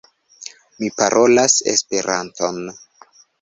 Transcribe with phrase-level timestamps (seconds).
[0.79, 2.59] Mi parolas Esperanton.